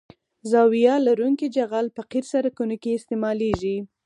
[0.51, 3.77] زاویه لرونکی جغل په قیر سرکونو کې استعمالیږي